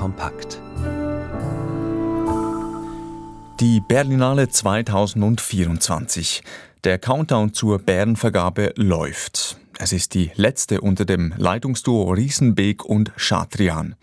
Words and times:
kompakt. 0.00 0.58
Die 3.60 3.80
Berlinale 3.80 4.48
2024. 4.48 6.42
Der 6.84 6.98
Countdown 6.98 7.52
zur 7.52 7.78
Bärenvergabe 7.78 8.72
läuft. 8.76 9.58
Es 9.78 9.92
ist 9.92 10.14
die 10.14 10.30
letzte 10.36 10.80
unter 10.80 11.04
dem 11.04 11.34
Leitungsduo 11.36 12.10
Riesenbeek 12.12 12.82
und 12.82 13.12
Chatrian. 13.16 13.94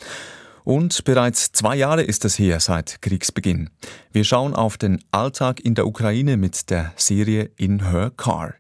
Und 0.63 1.04
bereits 1.04 1.51
zwei 1.54 1.75
Jahre 1.75 2.04
ist 2.04 2.25
es 2.25 2.37
her 2.37 2.59
seit 2.59 3.01
Kriegsbeginn. 3.01 3.71
Wir 4.11 4.23
schauen 4.23 4.54
auf 4.54 4.77
den 4.77 5.04
Alltag 5.09 5.59
in 5.61 5.73
der 5.73 5.87
Ukraine 5.87 6.37
mit 6.37 6.69
der 6.69 6.93
Serie 6.95 7.50
In 7.57 7.89
Her 7.89 8.11
Car. 8.15 8.54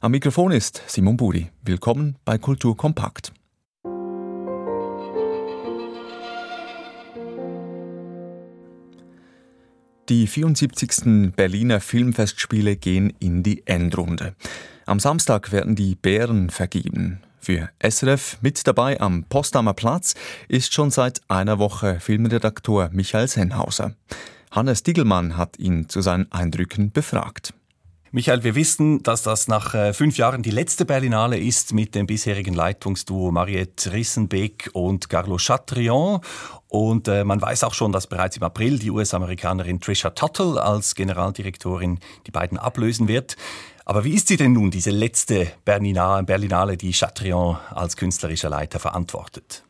Am 0.00 0.10
Mikrofon 0.10 0.50
ist 0.50 0.82
Simon 0.88 1.16
Buri. 1.16 1.52
Willkommen 1.62 2.16
bei 2.24 2.38
Kultur 2.38 2.76
Kompakt. 2.76 3.32
Die 10.08 10.26
74. 10.26 11.32
Berliner 11.36 11.80
Filmfestspiele 11.80 12.74
gehen 12.76 13.12
in 13.20 13.44
die 13.44 13.64
Endrunde. 13.66 14.34
Am 14.84 14.98
Samstag 14.98 15.52
werden 15.52 15.76
die 15.76 15.94
Bären 15.94 16.50
vergeben. 16.50 17.20
Für 17.38 17.70
SRF 17.80 18.38
mit 18.40 18.66
dabei 18.66 19.00
am 19.00 19.24
Potsdamer 19.24 19.74
Platz 19.74 20.14
ist 20.48 20.74
schon 20.74 20.90
seit 20.90 21.20
einer 21.28 21.60
Woche 21.60 22.00
Filmredaktor 22.00 22.90
Michael 22.92 23.28
Sennhauser. 23.28 23.94
Hannes 24.50 24.82
Diegelmann 24.82 25.36
hat 25.36 25.58
ihn 25.60 25.88
zu 25.88 26.00
seinen 26.00 26.30
Eindrücken 26.32 26.90
befragt. 26.90 27.54
Michael, 28.14 28.44
wir 28.44 28.54
wissen, 28.54 29.02
dass 29.02 29.22
das 29.22 29.48
nach 29.48 29.72
äh, 29.72 29.94
fünf 29.94 30.18
Jahren 30.18 30.42
die 30.42 30.50
letzte 30.50 30.84
Berlinale 30.84 31.38
ist 31.38 31.72
mit 31.72 31.94
dem 31.94 32.06
bisherigen 32.06 32.52
Leitungsduo 32.52 33.30
Mariette 33.30 33.90
Rissenbeck 33.90 34.68
und 34.74 35.08
Carlo 35.08 35.38
Chatrion. 35.38 36.20
Und 36.68 37.08
äh, 37.08 37.24
man 37.24 37.40
weiß 37.40 37.64
auch 37.64 37.72
schon, 37.72 37.90
dass 37.90 38.06
bereits 38.06 38.36
im 38.36 38.42
April 38.42 38.78
die 38.78 38.90
US-Amerikanerin 38.90 39.80
Trisha 39.80 40.10
Tuttle 40.10 40.62
als 40.62 40.94
Generaldirektorin 40.94 42.00
die 42.26 42.30
beiden 42.30 42.58
ablösen 42.58 43.08
wird. 43.08 43.36
Aber 43.86 44.04
wie 44.04 44.12
ist 44.12 44.28
sie 44.28 44.36
denn 44.36 44.52
nun, 44.52 44.70
diese 44.70 44.90
letzte 44.90 45.50
Berlinale, 45.64 46.76
die 46.76 46.92
Chatrion 46.92 47.56
als 47.70 47.96
künstlerischer 47.96 48.50
Leiter 48.50 48.78
verantwortet? 48.78 49.64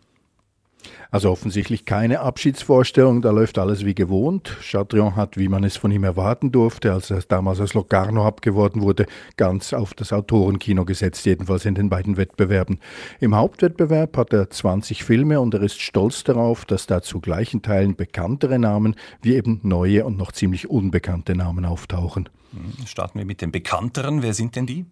Also 1.12 1.30
offensichtlich 1.30 1.84
keine 1.84 2.20
Abschiedsvorstellung, 2.20 3.20
da 3.20 3.32
läuft 3.32 3.58
alles 3.58 3.84
wie 3.84 3.94
gewohnt. 3.94 4.56
Chatrion 4.62 5.14
hat, 5.14 5.36
wie 5.36 5.48
man 5.48 5.62
es 5.62 5.76
von 5.76 5.92
ihm 5.92 6.04
erwarten 6.04 6.52
durfte, 6.52 6.90
als 6.90 7.10
er 7.10 7.20
damals 7.20 7.60
als 7.60 7.74
Locarno 7.74 8.26
abgeworden 8.26 8.80
wurde, 8.80 9.04
ganz 9.36 9.74
auf 9.74 9.92
das 9.92 10.14
Autorenkino 10.14 10.86
gesetzt, 10.86 11.26
jedenfalls 11.26 11.66
in 11.66 11.74
den 11.74 11.90
beiden 11.90 12.16
Wettbewerben. 12.16 12.80
Im 13.20 13.36
Hauptwettbewerb 13.36 14.16
hat 14.16 14.32
er 14.32 14.48
20 14.48 15.04
Filme 15.04 15.38
und 15.38 15.52
er 15.52 15.60
ist 15.60 15.82
stolz 15.82 16.24
darauf, 16.24 16.64
dass 16.64 16.86
da 16.86 17.02
zu 17.02 17.20
gleichen 17.20 17.60
Teilen 17.60 17.94
bekanntere 17.94 18.58
Namen 18.58 18.96
wie 19.20 19.34
eben 19.34 19.60
neue 19.62 20.06
und 20.06 20.16
noch 20.16 20.32
ziemlich 20.32 20.70
unbekannte 20.70 21.34
Namen 21.34 21.66
auftauchen. 21.66 22.30
Hm, 22.52 22.86
starten 22.86 23.18
wir 23.18 23.26
mit 23.26 23.42
den 23.42 23.52
bekannteren. 23.52 24.22
Wer 24.22 24.32
sind 24.32 24.56
denn 24.56 24.64
die? 24.64 24.86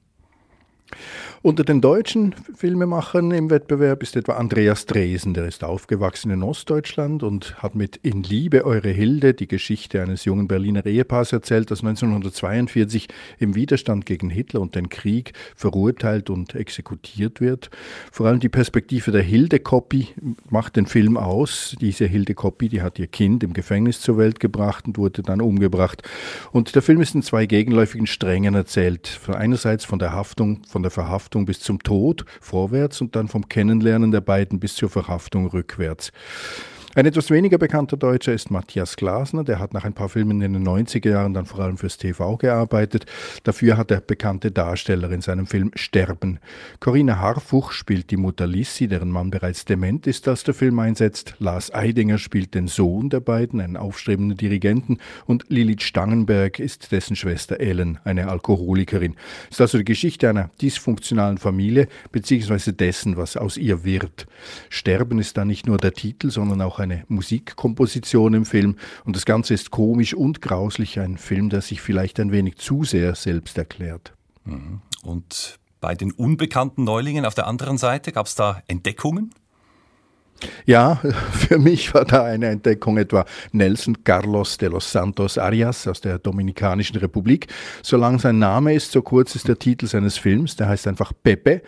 Unter 1.42 1.64
den 1.64 1.80
deutschen 1.80 2.34
Filmemachern 2.54 3.30
im 3.30 3.48
Wettbewerb 3.48 4.02
ist 4.02 4.14
etwa 4.14 4.34
Andreas 4.34 4.84
Dresen, 4.84 5.32
der 5.32 5.46
ist 5.46 5.64
aufgewachsen 5.64 6.30
in 6.30 6.42
Ostdeutschland 6.42 7.22
und 7.22 7.62
hat 7.62 7.74
mit 7.74 7.96
In 7.96 8.22
Liebe 8.22 8.66
eure 8.66 8.90
Hilde 8.90 9.32
die 9.32 9.48
Geschichte 9.48 10.02
eines 10.02 10.26
jungen 10.26 10.48
Berliner 10.48 10.84
Ehepaars 10.84 11.32
erzählt, 11.32 11.70
das 11.70 11.80
1942 11.80 13.08
im 13.38 13.54
Widerstand 13.54 14.04
gegen 14.04 14.28
Hitler 14.28 14.60
und 14.60 14.74
den 14.74 14.90
Krieg 14.90 15.32
verurteilt 15.56 16.28
und 16.28 16.54
exekutiert 16.54 17.40
wird. 17.40 17.70
Vor 18.12 18.26
allem 18.26 18.40
die 18.40 18.50
Perspektive 18.50 19.10
der 19.10 19.22
Hilde-Copy 19.22 20.08
macht 20.50 20.76
den 20.76 20.84
Film 20.84 21.16
aus. 21.16 21.74
Diese 21.80 22.04
Hilde-Copy, 22.04 22.68
die 22.68 22.82
hat 22.82 22.98
ihr 22.98 23.06
Kind 23.06 23.42
im 23.42 23.54
Gefängnis 23.54 24.02
zur 24.02 24.18
Welt 24.18 24.40
gebracht 24.40 24.86
und 24.86 24.98
wurde 24.98 25.22
dann 25.22 25.40
umgebracht. 25.40 26.02
Und 26.52 26.74
der 26.74 26.82
Film 26.82 27.00
ist 27.00 27.14
in 27.14 27.22
zwei 27.22 27.46
gegenläufigen 27.46 28.06
Strängen 28.06 28.54
erzählt. 28.54 29.18
Einerseits 29.26 29.86
von 29.86 29.98
der 29.98 30.12
Haftung, 30.12 30.62
von 30.68 30.79
der 30.82 30.90
Verhaftung 30.90 31.10
Verhaftung 31.30 31.44
bis 31.44 31.60
zum 31.60 31.82
Tod 31.82 32.24
vorwärts 32.40 33.00
und 33.00 33.16
dann 33.16 33.28
vom 33.28 33.48
Kennenlernen 33.48 34.10
der 34.10 34.20
beiden 34.20 34.60
bis 34.60 34.74
zur 34.74 34.88
Verhaftung 34.88 35.46
rückwärts. 35.46 36.12
Ein 36.96 37.06
etwas 37.06 37.30
weniger 37.30 37.56
bekannter 37.56 37.96
Deutscher 37.96 38.32
ist 38.32 38.50
Matthias 38.50 38.96
Glasner. 38.96 39.44
Der 39.44 39.60
hat 39.60 39.72
nach 39.74 39.84
ein 39.84 39.92
paar 39.92 40.08
Filmen 40.08 40.42
in 40.42 40.54
den 40.54 40.66
90er 40.66 41.10
Jahren 41.10 41.34
dann 41.34 41.46
vor 41.46 41.60
allem 41.60 41.78
fürs 41.78 41.98
TV 41.98 42.36
gearbeitet. 42.36 43.06
Dafür 43.44 43.76
hat 43.76 43.92
er 43.92 44.00
bekannte 44.00 44.50
Darsteller 44.50 45.08
in 45.12 45.20
seinem 45.20 45.46
Film 45.46 45.70
Sterben. 45.76 46.40
Corinna 46.80 47.20
Harfuch 47.20 47.70
spielt 47.70 48.10
die 48.10 48.16
Mutter 48.16 48.48
Lissi, 48.48 48.88
deren 48.88 49.12
Mann 49.12 49.30
bereits 49.30 49.64
dement 49.64 50.08
ist, 50.08 50.26
als 50.26 50.42
der 50.42 50.52
Film 50.52 50.80
einsetzt. 50.80 51.36
Lars 51.38 51.72
Eidinger 51.72 52.18
spielt 52.18 52.54
den 52.54 52.66
Sohn 52.66 53.08
der 53.08 53.20
beiden, 53.20 53.60
einen 53.60 53.76
aufstrebenden 53.76 54.36
Dirigenten. 54.36 54.98
Und 55.26 55.44
Lilith 55.48 55.84
Stangenberg 55.84 56.58
ist 56.58 56.90
dessen 56.90 57.14
Schwester 57.14 57.60
Ellen, 57.60 58.00
eine 58.02 58.28
Alkoholikerin. 58.28 59.14
Ist 59.48 59.60
also 59.60 59.78
die 59.78 59.84
Geschichte 59.84 60.28
einer 60.28 60.50
dysfunktionalen 60.60 61.38
Familie, 61.38 61.86
beziehungsweise 62.10 62.72
dessen, 62.72 63.16
was 63.16 63.36
aus 63.36 63.56
ihr 63.56 63.84
wird. 63.84 64.26
Sterben 64.70 65.20
ist 65.20 65.36
dann 65.36 65.46
nicht 65.46 65.68
nur 65.68 65.78
der 65.78 65.92
Titel, 65.92 66.30
sondern 66.32 66.60
auch 66.62 66.80
eine 66.90 67.04
Musikkomposition 67.08 68.34
im 68.34 68.44
Film 68.44 68.76
und 69.04 69.16
das 69.16 69.24
Ganze 69.24 69.54
ist 69.54 69.70
komisch 69.70 70.14
und 70.14 70.40
grauslich, 70.42 70.98
ein 70.98 71.18
Film, 71.18 71.50
der 71.50 71.60
sich 71.60 71.80
vielleicht 71.80 72.20
ein 72.20 72.32
wenig 72.32 72.56
zu 72.56 72.84
sehr 72.84 73.14
selbst 73.14 73.58
erklärt. 73.58 74.12
Mhm. 74.44 74.80
Und 75.02 75.58
bei 75.80 75.94
den 75.94 76.12
unbekannten 76.12 76.84
Neulingen 76.84 77.24
auf 77.24 77.34
der 77.34 77.46
anderen 77.46 77.78
Seite 77.78 78.12
gab 78.12 78.26
es 78.26 78.34
da 78.34 78.62
Entdeckungen? 78.66 79.32
Ja, 80.66 81.00
für 81.32 81.58
mich 81.58 81.92
war 81.94 82.04
da 82.04 82.24
eine 82.24 82.46
Entdeckung 82.46 82.98
etwa 82.98 83.24
Nelson 83.52 84.04
Carlos 84.04 84.58
de 84.58 84.68
los 84.68 84.90
Santos 84.90 85.38
Arias 85.38 85.86
aus 85.86 86.00
der 86.00 86.18
Dominikanischen 86.18 86.96
Republik. 86.96 87.48
Solange 87.82 88.18
sein 88.18 88.38
Name 88.38 88.74
ist, 88.74 88.92
so 88.92 89.02
kurz 89.02 89.34
ist 89.34 89.48
der 89.48 89.58
Titel 89.58 89.86
seines 89.86 90.18
Films, 90.18 90.56
der 90.56 90.68
heißt 90.68 90.86
einfach 90.86 91.12
Pepe. 91.22 91.62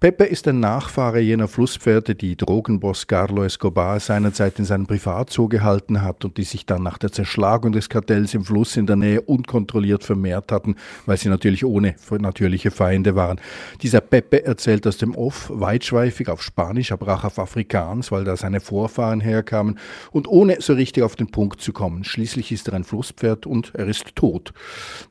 Pepe 0.00 0.24
ist 0.24 0.46
ein 0.48 0.60
Nachfahre 0.60 1.20
jener 1.20 1.48
Flusspferde, 1.48 2.14
die 2.14 2.36
Drogenboss 2.36 3.06
Carlo 3.06 3.44
Escobar 3.44 3.98
seinerzeit 4.00 4.58
in 4.58 4.64
seinem 4.64 4.86
Privatzoo 4.86 5.48
gehalten 5.48 6.02
hat 6.02 6.24
und 6.24 6.36
die 6.36 6.44
sich 6.44 6.66
dann 6.66 6.82
nach 6.82 6.98
der 6.98 7.12
Zerschlagung 7.12 7.72
des 7.72 7.88
Kartells 7.88 8.34
im 8.34 8.44
Fluss 8.44 8.76
in 8.76 8.86
der 8.86 8.96
Nähe 8.96 9.20
unkontrolliert 9.20 10.04
vermehrt 10.04 10.52
hatten, 10.52 10.76
weil 11.06 11.16
sie 11.16 11.28
natürlich 11.28 11.64
ohne 11.64 11.96
natürliche 12.10 12.70
Feinde 12.70 13.16
waren. 13.16 13.40
Dieser 13.82 14.00
Pepe 14.00 14.44
erzählt 14.44 14.86
aus 14.86 14.98
dem 14.98 15.14
Off 15.14 15.50
weitschweifig 15.52 16.28
auf 16.28 16.42
Spanisch, 16.42 16.92
aber 16.92 17.14
auch 17.14 17.24
auf 17.24 17.38
Afrikaans, 17.38 18.11
weil 18.12 18.22
da 18.24 18.36
seine 18.36 18.60
Vorfahren 18.60 19.20
herkamen 19.20 19.78
und 20.12 20.28
ohne 20.28 20.60
so 20.60 20.74
richtig 20.74 21.02
auf 21.02 21.16
den 21.16 21.32
Punkt 21.32 21.60
zu 21.60 21.72
kommen. 21.72 22.04
Schließlich 22.04 22.52
ist 22.52 22.68
er 22.68 22.74
ein 22.74 22.84
Flusspferd 22.84 23.46
und 23.46 23.72
er 23.74 23.88
ist 23.88 24.14
tot. 24.14 24.52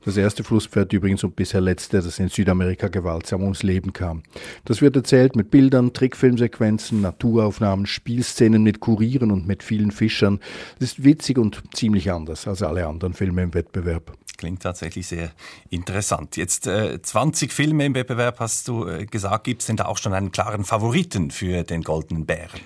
Das 0.05 0.15
erste 0.15 0.43
Flusspferd 0.45 0.93
übrigens 0.93 1.23
und 1.25 1.35
bisher 1.35 1.59
letzte, 1.59 2.01
das 2.01 2.19
in 2.19 2.29
Südamerika 2.29 2.87
gewaltsam 2.87 3.43
ums 3.43 3.63
Leben 3.63 3.91
kam. 3.91 4.23
Das 4.65 4.81
wird 4.81 4.95
erzählt 4.95 5.35
mit 5.35 5.51
Bildern, 5.51 5.91
Trickfilmsequenzen, 5.91 7.01
Naturaufnahmen, 7.01 7.85
Spielszenen 7.85 8.63
mit 8.63 8.79
Kurieren 8.79 9.31
und 9.31 9.47
mit 9.47 9.63
vielen 9.63 9.91
Fischern. 9.91 10.39
Das 10.79 10.93
ist 10.93 11.03
witzig 11.03 11.37
und 11.37 11.61
ziemlich 11.73 12.11
anders 12.11 12.47
als 12.47 12.61
alle 12.61 12.87
anderen 12.87 13.13
Filme 13.13 13.43
im 13.43 13.53
Wettbewerb. 13.53 14.13
Klingt 14.37 14.63
tatsächlich 14.63 15.07
sehr 15.07 15.31
interessant. 15.69 16.35
Jetzt 16.35 16.65
äh, 16.65 16.99
20 16.99 17.53
Filme 17.53 17.85
im 17.85 17.93
Wettbewerb 17.93 18.39
hast 18.39 18.67
du 18.67 18.87
äh, 18.87 19.05
gesagt. 19.05 19.43
Gibt 19.43 19.61
es 19.61 19.67
denn 19.67 19.75
da 19.75 19.85
auch 19.85 19.97
schon 19.97 20.13
einen 20.13 20.31
klaren 20.31 20.63
Favoriten 20.63 21.29
für 21.31 21.63
den 21.63 21.83
Goldenen 21.83 22.25
Bären? 22.25 22.61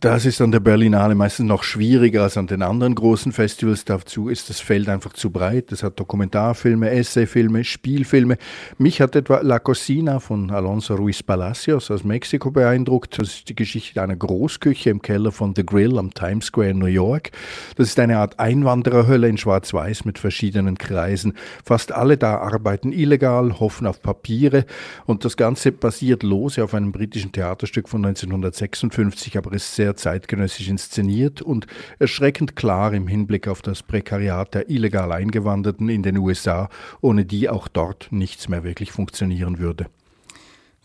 Das 0.00 0.26
ist 0.26 0.40
an 0.40 0.50
der 0.50 0.58
Berlinale 0.58 1.14
meistens 1.14 1.46
noch 1.46 1.62
schwieriger 1.62 2.24
als 2.24 2.36
an 2.36 2.48
den 2.48 2.62
anderen 2.62 2.96
großen 2.96 3.30
Festivals. 3.30 3.84
Dazu 3.84 4.28
ist 4.28 4.50
das 4.50 4.58
Feld 4.58 4.88
einfach 4.88 5.12
zu 5.12 5.30
breit. 5.30 5.70
Es 5.70 5.84
hat 5.84 6.00
Dokumentarfilme, 6.00 6.90
Essayfilme, 6.90 7.62
Spielfilme. 7.62 8.36
Mich 8.78 9.00
hat 9.00 9.14
etwa 9.14 9.42
La 9.42 9.60
Cocina 9.60 10.18
von 10.18 10.50
Alonso 10.50 10.96
Ruiz 10.96 11.22
Palacios 11.22 11.88
aus 11.92 12.02
Mexiko 12.02 12.50
beeindruckt. 12.50 13.16
Das 13.16 13.28
ist 13.28 13.48
die 13.48 13.54
Geschichte 13.54 14.02
einer 14.02 14.16
Großküche 14.16 14.90
im 14.90 15.02
Keller 15.02 15.30
von 15.30 15.54
The 15.54 15.64
Grill 15.64 15.98
am 15.98 16.12
Times 16.12 16.46
Square 16.46 16.70
in 16.70 16.80
New 16.80 16.86
York. 16.86 17.30
Das 17.76 17.86
ist 17.86 18.00
eine 18.00 18.18
Art 18.18 18.40
Einwandererhölle 18.40 19.28
in 19.28 19.38
Schwarz-Weiß 19.38 20.04
mit 20.04 20.18
verschiedenen 20.18 20.78
Kreisen. 20.78 21.34
Fast 21.64 21.92
alle 21.92 22.16
da 22.16 22.38
arbeiten 22.38 22.90
illegal, 22.90 23.60
hoffen 23.60 23.86
auf 23.86 24.02
Papiere 24.02 24.66
und 25.04 25.24
das 25.24 25.36
Ganze 25.36 25.70
basiert 25.70 26.24
lose 26.24 26.64
auf 26.64 26.74
einem 26.74 26.90
britischen 26.90 27.30
Theaterstück 27.30 27.88
von 27.88 28.04
1956, 28.04 29.38
aber 29.38 29.52
es 29.52 29.75
sehr 29.76 29.96
zeitgenössisch 29.96 30.68
inszeniert 30.68 31.42
und 31.42 31.66
erschreckend 31.98 32.56
klar 32.56 32.92
im 32.92 33.06
Hinblick 33.06 33.46
auf 33.46 33.62
das 33.62 33.82
Prekariat 33.82 34.54
der 34.54 34.70
illegal 34.70 35.12
Eingewanderten 35.12 35.88
in 35.88 36.02
den 36.02 36.16
USA, 36.16 36.68
ohne 37.00 37.24
die 37.24 37.48
auch 37.48 37.68
dort 37.68 38.08
nichts 38.10 38.48
mehr 38.48 38.64
wirklich 38.64 38.92
funktionieren 38.92 39.58
würde. 39.58 39.86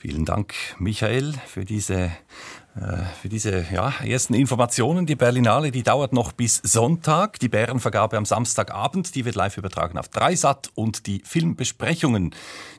Vielen 0.01 0.25
Dank, 0.25 0.55
Michael, 0.79 1.33
für 1.45 1.63
diese 1.63 2.11
für 3.21 3.27
diese 3.27 3.65
ja, 3.71 3.93
ersten 4.01 4.33
Informationen. 4.33 5.05
Die 5.05 5.17
Berlinale, 5.17 5.71
die 5.71 5.83
dauert 5.83 6.13
noch 6.13 6.31
bis 6.31 6.61
Sonntag. 6.63 7.37
Die 7.39 7.49
Bärenvergabe 7.49 8.15
am 8.15 8.23
Samstagabend, 8.23 9.13
die 9.13 9.25
wird 9.25 9.35
live 9.35 9.57
übertragen 9.57 9.97
auf 9.97 10.07
Dreisat. 10.07 10.69
Und 10.73 11.05
die 11.05 11.21
Filmbesprechungen, 11.25 12.33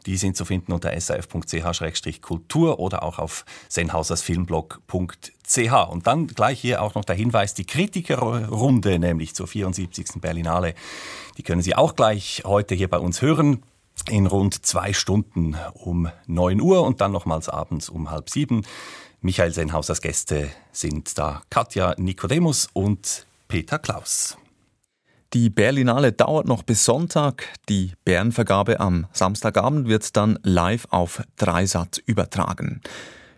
die 0.06 0.16
sind 0.16 0.34
zu 0.36 0.46
finden 0.46 0.72
unter 0.72 0.98
saf.ch-kultur 0.98 2.80
oder 2.80 3.02
auch 3.02 3.18
auf 3.18 3.44
senhausersfilmblog.ch. 3.68 5.90
Und 5.90 6.06
dann 6.06 6.26
gleich 6.26 6.60
hier 6.60 6.80
auch 6.80 6.94
noch 6.94 7.04
der 7.04 7.16
Hinweis, 7.16 7.52
die 7.52 7.66
Kritikerrunde, 7.66 8.98
nämlich 8.98 9.34
zur 9.34 9.46
74. 9.46 10.22
Berlinale, 10.22 10.74
die 11.36 11.42
können 11.42 11.60
Sie 11.60 11.74
auch 11.74 11.96
gleich 11.96 12.44
heute 12.46 12.74
hier 12.74 12.88
bei 12.88 12.98
uns 12.98 13.20
hören 13.20 13.62
in 14.08 14.26
rund 14.26 14.64
zwei 14.64 14.94
Stunden 14.94 15.54
um 15.74 16.08
9 16.26 16.62
Uhr 16.62 16.82
und 16.82 17.02
dann 17.02 17.12
nochmals 17.12 17.50
abends 17.50 17.90
um 17.90 18.10
halb 18.10 18.30
sieben. 18.30 18.62
Michael 19.24 19.52
Senhausers 19.52 20.00
Gäste 20.00 20.50
sind 20.72 21.16
da 21.16 21.42
Katja 21.48 21.94
Nikodemus 21.96 22.66
und 22.72 23.24
Peter 23.46 23.78
Klaus. 23.78 24.36
Die 25.32 25.48
Berlinale 25.48 26.10
dauert 26.10 26.48
noch 26.48 26.64
bis 26.64 26.84
Sonntag. 26.84 27.48
Die 27.69 27.92
Bärenvergabe 28.04 28.80
am 28.80 29.06
Samstagabend 29.12 29.86
wird 29.86 30.16
dann 30.16 30.40
live 30.42 30.88
auf 30.90 31.22
Dreisat 31.36 32.02
übertragen. 32.04 32.80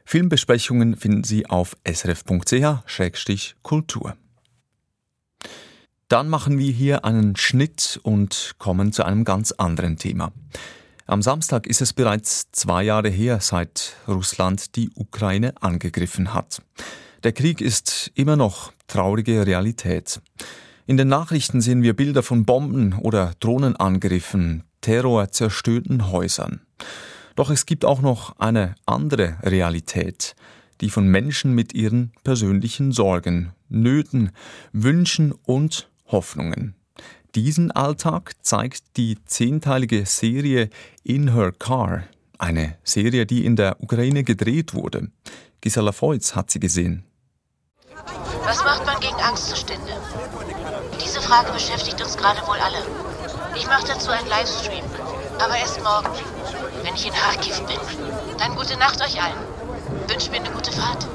Filmbesprechungen 0.06 0.96
finden 0.96 1.22
Sie 1.22 1.44
auf 1.44 1.76
srf.ch-kultur. 1.86 4.16
Dann 6.08 6.31
machen 6.31 6.58
wir 6.58 6.72
hier 6.72 7.04
einen 7.04 7.36
Schnitt 7.36 8.00
und 8.02 8.54
kommen 8.56 8.94
zu 8.94 9.04
einem 9.04 9.25
ganz 9.25 9.52
anderen 9.52 9.98
Thema. 9.98 10.32
Am 11.06 11.20
Samstag 11.20 11.66
ist 11.66 11.82
es 11.82 11.92
bereits 11.92 12.50
zwei 12.52 12.82
Jahre 12.82 13.10
her, 13.10 13.38
seit 13.40 13.96
Russland 14.08 14.74
die 14.74 14.90
Ukraine 14.94 15.52
angegriffen 15.60 16.32
hat. 16.32 16.62
Der 17.24 17.32
Krieg 17.32 17.60
ist 17.60 18.10
immer 18.14 18.36
noch 18.36 18.72
traurige 18.86 19.46
Realität. 19.46 20.22
In 20.86 20.96
den 20.96 21.08
Nachrichten 21.08 21.60
sehen 21.60 21.82
wir 21.82 21.94
Bilder 21.94 22.22
von 22.22 22.46
Bomben 22.46 22.94
oder 22.94 23.32
Drohnenangriffen, 23.40 24.64
Terror, 24.80 25.30
zerstörten 25.30 26.10
Häusern. 26.10 26.62
Doch 27.36 27.50
es 27.50 27.66
gibt 27.66 27.84
auch 27.84 28.00
noch 28.00 28.38
eine 28.38 28.74
andere 28.86 29.36
Realität, 29.42 30.34
die 30.80 30.88
von 30.88 31.06
Menschen 31.06 31.54
mit 31.54 31.74
ihren 31.74 32.12
persönlichen 32.22 32.92
Sorgen, 32.92 33.52
Nöten, 33.68 34.30
Wünschen 34.72 35.32
und 35.32 35.90
Hoffnungen. 36.06 36.74
Diesen 37.34 37.72
Alltag 37.72 38.32
zeigt 38.42 38.96
die 38.96 39.19
zehnteilige 39.25 40.06
Serie 40.06 40.70
In 41.02 41.34
Her 41.34 41.50
Car, 41.50 42.04
eine 42.38 42.76
Serie, 42.84 43.26
die 43.26 43.44
in 43.44 43.56
der 43.56 43.82
Ukraine 43.82 44.22
gedreht 44.22 44.72
wurde. 44.72 45.08
Gisela 45.60 45.90
Feutz 45.90 46.36
hat 46.36 46.52
sie 46.52 46.60
gesehen. 46.60 47.02
Was 48.44 48.62
macht 48.62 48.86
man 48.86 49.00
gegen 49.00 49.16
Angstzustände? 49.16 49.94
Diese 51.04 51.20
Frage 51.20 51.50
beschäftigt 51.52 52.00
uns 52.00 52.16
gerade 52.16 52.40
wohl 52.46 52.58
alle. 52.58 52.78
Ich 53.56 53.66
mache 53.66 53.88
dazu 53.88 54.10
einen 54.10 54.28
Livestream, 54.28 54.84
aber 55.40 55.56
erst 55.56 55.82
morgen, 55.82 56.14
wenn 56.84 56.94
ich 56.94 57.06
in 57.06 57.12
Kharkiv 57.12 57.58
bin. 57.62 57.81
Dann 58.38 58.54
gute 58.54 58.78
Nacht 58.78 59.00
euch 59.00 59.20
allen. 59.20 59.38
Wünsche 60.06 60.31
mir 60.31 60.36
eine 60.36 60.50
gute 60.50 60.70
Fahrt. 60.70 61.08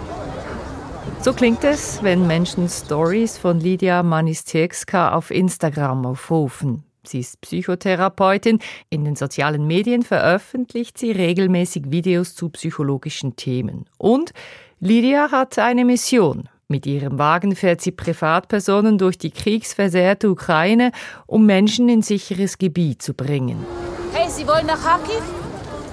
So 1.21 1.33
klingt 1.33 1.65
es, 1.65 2.01
wenn 2.01 2.27
Menschen 2.27 2.69
Stories 2.69 3.37
von 3.37 3.59
Lydia 3.59 4.03
Manistiekska 4.03 5.13
auf 5.13 5.31
Instagram 5.31 6.05
aufrufen. 6.05 6.85
Sie 7.03 7.19
ist 7.19 7.41
Psychotherapeutin. 7.41 8.59
In 8.89 9.03
den 9.03 9.17
sozialen 9.17 9.67
Medien 9.67 10.03
veröffentlicht 10.03 10.97
sie 10.97 11.11
regelmäßig 11.11 11.91
Videos 11.91 12.35
zu 12.35 12.47
psychologischen 12.49 13.35
Themen. 13.35 13.85
Und 13.97 14.31
Lydia 14.79 15.29
hat 15.29 15.59
eine 15.59 15.83
Mission. 15.83 16.47
Mit 16.69 16.85
ihrem 16.85 17.19
Wagen 17.19 17.53
fährt 17.53 17.81
sie 17.81 17.91
Privatpersonen 17.91 18.97
durch 18.97 19.17
die 19.17 19.31
kriegsversehrte 19.31 20.29
Ukraine, 20.29 20.93
um 21.27 21.45
Menschen 21.45 21.89
in 21.89 22.01
sicheres 22.01 22.57
Gebiet 22.57 23.01
zu 23.01 23.13
bringen. 23.13 23.65
Hey, 24.13 24.29
Sie 24.29 24.47
wollen 24.47 24.67
nach 24.67 24.81
Kharkiv? 24.81 25.21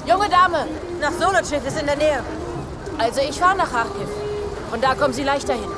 Junge 0.06 0.28
Dame, 0.28 0.66
nach 1.00 1.12
Solotschew 1.12 1.66
ist 1.66 1.80
in 1.80 1.86
der 1.86 1.96
Nähe. 1.96 2.22
Also 2.96 3.20
ich 3.28 3.36
fahre 3.36 3.56
nach 3.56 3.72
Kharkiv. 3.72 4.25
Von 4.70 4.80
da 4.80 4.94
kommen 4.94 5.14
Sie 5.14 5.22
leichter 5.22 5.54
hin. 5.54 5.70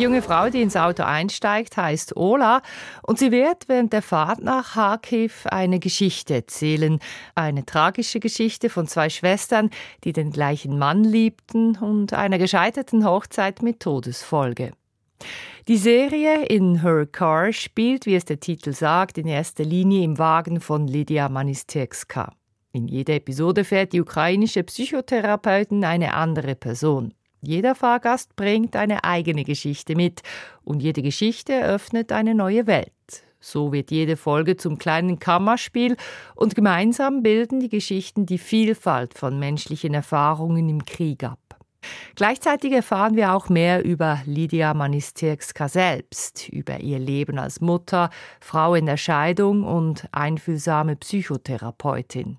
Die 0.00 0.04
junge 0.04 0.22
Frau, 0.22 0.48
die 0.48 0.62
ins 0.62 0.76
Auto 0.76 1.02
einsteigt, 1.02 1.76
heißt 1.76 2.16
Ola 2.16 2.62
und 3.02 3.18
sie 3.18 3.32
wird 3.32 3.68
während 3.68 3.92
der 3.92 4.00
Fahrt 4.00 4.42
nach 4.42 4.72
Kharkiv 4.72 5.46
eine 5.46 5.78
Geschichte 5.78 6.36
erzählen. 6.36 7.00
Eine 7.34 7.66
tragische 7.66 8.18
Geschichte 8.18 8.70
von 8.70 8.86
zwei 8.86 9.10
Schwestern, 9.10 9.68
die 10.04 10.14
den 10.14 10.30
gleichen 10.30 10.78
Mann 10.78 11.04
liebten 11.04 11.76
und 11.76 12.14
einer 12.14 12.38
gescheiterten 12.38 13.04
Hochzeit 13.04 13.60
mit 13.60 13.80
Todesfolge. 13.80 14.72
Die 15.68 15.76
Serie 15.76 16.46
In 16.46 16.80
Her 16.80 17.04
Car 17.04 17.52
spielt, 17.52 18.06
wie 18.06 18.14
es 18.14 18.24
der 18.24 18.40
Titel 18.40 18.72
sagt, 18.72 19.18
in 19.18 19.26
erster 19.26 19.64
Linie 19.64 20.02
im 20.02 20.16
Wagen 20.18 20.60
von 20.60 20.88
Lydia 20.88 21.28
Manisterska. 21.28 22.32
In 22.72 22.88
jeder 22.88 23.16
Episode 23.16 23.64
fährt 23.64 23.92
die 23.92 24.00
ukrainische 24.00 24.62
Psychotherapeutin 24.62 25.84
eine 25.84 26.14
andere 26.14 26.54
Person. 26.54 27.12
Jeder 27.42 27.74
Fahrgast 27.74 28.36
bringt 28.36 28.76
eine 28.76 29.04
eigene 29.04 29.44
Geschichte 29.44 29.96
mit 29.96 30.22
und 30.62 30.82
jede 30.82 31.02
Geschichte 31.02 31.54
eröffnet 31.54 32.12
eine 32.12 32.34
neue 32.34 32.66
Welt. 32.66 32.92
So 33.40 33.72
wird 33.72 33.90
jede 33.90 34.18
Folge 34.18 34.58
zum 34.58 34.76
kleinen 34.76 35.18
Kammerspiel 35.18 35.96
und 36.34 36.54
gemeinsam 36.54 37.22
bilden 37.22 37.60
die 37.60 37.70
Geschichten 37.70 38.26
die 38.26 38.36
Vielfalt 38.36 39.14
von 39.14 39.38
menschlichen 39.38 39.94
Erfahrungen 39.94 40.68
im 40.68 40.84
Krieg 40.84 41.24
ab. 41.24 41.38
Gleichzeitig 42.14 42.72
erfahren 42.72 43.16
wir 43.16 43.32
auch 43.32 43.48
mehr 43.48 43.82
über 43.82 44.20
Lydia 44.26 44.74
Manisterska 44.74 45.68
selbst, 45.68 46.50
über 46.50 46.80
ihr 46.80 46.98
Leben 46.98 47.38
als 47.38 47.62
Mutter, 47.62 48.10
Frau 48.40 48.74
in 48.74 48.84
der 48.84 48.98
Scheidung 48.98 49.64
und 49.64 50.06
einfühlsame 50.12 50.96
Psychotherapeutin. 50.96 52.36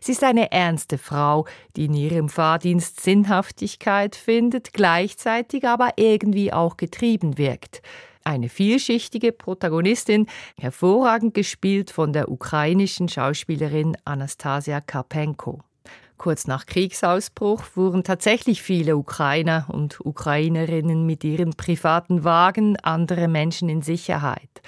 Sie 0.00 0.12
ist 0.12 0.24
eine 0.24 0.52
ernste 0.52 0.98
Frau, 0.98 1.46
die 1.76 1.86
in 1.86 1.94
ihrem 1.94 2.28
Fahrdienst 2.28 3.00
Sinnhaftigkeit 3.00 4.16
findet, 4.16 4.72
gleichzeitig 4.72 5.66
aber 5.66 5.90
irgendwie 5.96 6.52
auch 6.52 6.76
getrieben 6.76 7.38
wirkt. 7.38 7.82
Eine 8.24 8.48
vielschichtige 8.48 9.32
Protagonistin, 9.32 10.26
hervorragend 10.56 11.34
gespielt 11.34 11.90
von 11.90 12.12
der 12.12 12.30
ukrainischen 12.30 13.08
Schauspielerin 13.08 13.96
Anastasia 14.04 14.80
Karpenko. 14.80 15.60
Kurz 16.18 16.46
nach 16.46 16.66
Kriegsausbruch 16.66 17.64
fuhren 17.64 18.04
tatsächlich 18.04 18.62
viele 18.62 18.96
Ukrainer 18.96 19.66
und 19.68 19.98
Ukrainerinnen 20.06 21.04
mit 21.04 21.24
ihren 21.24 21.54
privaten 21.54 22.22
Wagen 22.22 22.76
andere 22.78 23.26
Menschen 23.26 23.68
in 23.68 23.82
Sicherheit. 23.82 24.62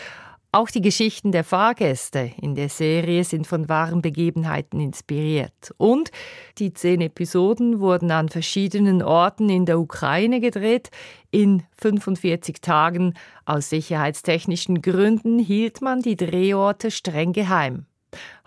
Auch 0.54 0.70
die 0.70 0.82
Geschichten 0.82 1.32
der 1.32 1.42
Fahrgäste 1.42 2.30
in 2.40 2.54
der 2.54 2.68
Serie 2.68 3.24
sind 3.24 3.44
von 3.44 3.68
wahren 3.68 4.02
Begebenheiten 4.02 4.78
inspiriert. 4.78 5.74
Und 5.78 6.12
die 6.58 6.72
zehn 6.72 7.00
Episoden 7.00 7.80
wurden 7.80 8.12
an 8.12 8.28
verschiedenen 8.28 9.02
Orten 9.02 9.48
in 9.48 9.66
der 9.66 9.80
Ukraine 9.80 10.38
gedreht. 10.38 10.90
In 11.32 11.64
45 11.80 12.60
Tagen 12.60 13.14
aus 13.44 13.68
sicherheitstechnischen 13.68 14.80
Gründen 14.80 15.40
hielt 15.40 15.82
man 15.82 16.02
die 16.02 16.14
Drehorte 16.14 16.92
streng 16.92 17.32
geheim. 17.32 17.86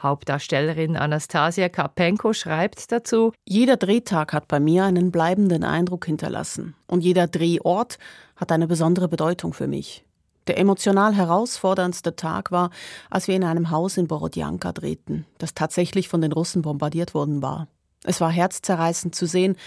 Hauptdarstellerin 0.02 0.96
Anastasia 0.96 1.68
Karpenko 1.68 2.32
schreibt 2.32 2.90
dazu: 2.90 3.34
Jeder 3.46 3.76
Drehtag 3.76 4.32
hat 4.32 4.48
bei 4.48 4.62
mir 4.62 4.86
einen 4.86 5.12
bleibenden 5.12 5.66
Eindruck 5.66 6.06
hinterlassen. 6.06 6.74
Und 6.88 7.02
jeder 7.02 7.28
Drehort 7.28 7.98
hat 8.38 8.54
eine 8.54 8.68
besondere 8.68 9.10
Bedeutung 9.10 9.52
für 9.52 9.68
mich. 9.68 10.07
Der 10.48 10.58
emotional 10.58 11.14
herausforderndste 11.14 12.16
Tag 12.16 12.52
war, 12.52 12.70
als 13.10 13.28
wir 13.28 13.36
in 13.36 13.44
einem 13.44 13.70
Haus 13.70 13.98
in 13.98 14.08
Borodjanka 14.08 14.72
drehten, 14.72 15.26
das 15.38 15.54
tatsächlich 15.54 16.08
von 16.08 16.22
den 16.22 16.32
Russen 16.32 16.62
bombardiert 16.62 17.14
worden 17.14 17.42
war. 17.42 17.68
Es 18.04 18.22
war 18.22 18.32
herzzerreißend 18.32 19.14
zu 19.14 19.26
sehen, 19.26 19.58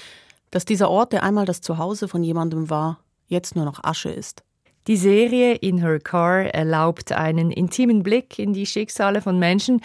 dass 0.51 0.65
dieser 0.65 0.91
Ort, 0.91 1.13
der 1.13 1.23
einmal 1.23 1.45
das 1.45 1.61
Zuhause 1.61 2.09
von 2.09 2.25
jemandem 2.25 2.71
war, 2.71 2.99
jetzt 3.27 3.57
nur 3.57 3.65
noch 3.65 3.85
Asche 3.85 4.11
ist. 4.11 4.43
Die 4.87 4.97
Serie 4.97 5.55
In 5.55 5.79
Her 5.79 6.01
Car 6.01 6.47
erlaubt 6.47 7.13
einen 7.13 7.51
intimen 7.51 8.03
Blick 8.03 8.39
in 8.39 8.55
die 8.55 8.67
Schicksale 8.67 9.21
von 9.21 9.39
Menschen, 9.39 9.83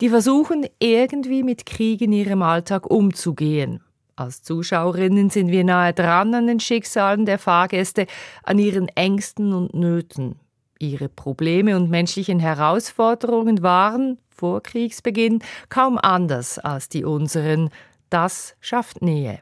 die 0.00 0.08
versuchen, 0.08 0.66
irgendwie 0.78 1.42
mit 1.42 1.66
Krieg 1.66 2.00
in 2.00 2.12
ihrem 2.12 2.42
Alltag 2.42 2.90
umzugehen. 2.90 3.80
Als 4.18 4.42
Zuschauerinnen 4.42 5.30
sind 5.30 5.52
wir 5.52 5.62
nahe 5.62 5.92
dran 5.92 6.34
an 6.34 6.48
den 6.48 6.58
Schicksalen 6.58 7.24
der 7.24 7.38
Fahrgäste, 7.38 8.08
an 8.42 8.58
ihren 8.58 8.88
Ängsten 8.88 9.52
und 9.52 9.74
Nöten. 9.74 10.40
Ihre 10.80 11.08
Probleme 11.08 11.76
und 11.76 11.88
menschlichen 11.88 12.40
Herausforderungen 12.40 13.62
waren 13.62 14.18
vor 14.28 14.60
Kriegsbeginn 14.60 15.40
kaum 15.68 15.98
anders 15.98 16.58
als 16.58 16.88
die 16.88 17.04
unseren. 17.04 17.70
Das 18.10 18.56
schafft 18.60 19.02
Nähe. 19.02 19.38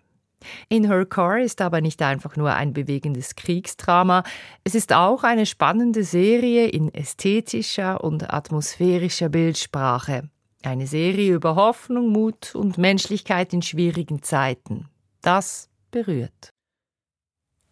In 0.69 0.85
Her 0.85 1.07
Car 1.07 1.41
ist 1.41 1.63
aber 1.63 1.81
nicht 1.81 2.03
einfach 2.03 2.37
nur 2.37 2.53
ein 2.53 2.75
bewegendes 2.75 3.35
Kriegsdrama, 3.35 4.25
es 4.63 4.75
ist 4.75 4.93
auch 4.93 5.25
eine 5.25 5.47
spannende 5.47 6.05
Serie 6.05 6.69
in 6.69 6.93
ästhetischer 6.93 8.05
und 8.05 8.31
atmosphärischer 8.31 9.31
Bildsprache. 9.31 10.29
Eine 10.67 10.89
Serie 10.89 11.33
über 11.33 11.55
Hoffnung, 11.55 12.09
Mut 12.09 12.57
und 12.57 12.77
Menschlichkeit 12.77 13.53
in 13.53 13.63
schwierigen 13.63 14.25
Zeiten. 14.25 14.89
Das 15.23 15.69
berührt. 15.93 16.51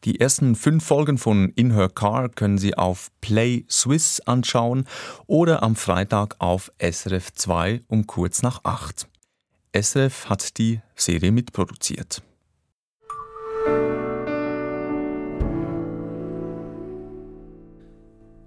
Die 0.05 0.21
ersten 0.21 0.55
fünf 0.55 0.85
Folgen 0.85 1.19
von 1.19 1.51
In 1.57 1.75
Her 1.75 1.89
Car 1.89 2.29
können 2.29 2.57
Sie 2.57 2.79
auf 2.79 3.11
Play 3.21 3.65
Swiss 3.69 4.21
anschauen 4.21 4.87
oder 5.27 5.65
am 5.65 5.75
Freitag 5.75 6.37
auf 6.39 6.71
SRF 6.79 7.33
2 7.35 7.83
um 7.89 8.07
kurz 8.07 8.43
nach 8.43 8.61
acht. 8.63 9.09
SRF 9.73 10.29
hat 10.29 10.57
die 10.59 10.81
Serie 10.95 11.33
mitproduziert. 11.33 12.23